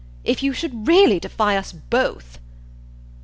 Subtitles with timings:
[0.23, 2.39] "If you should really defy us both